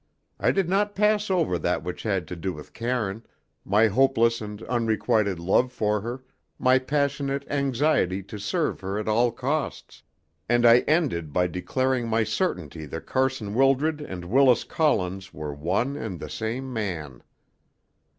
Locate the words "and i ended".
10.49-11.31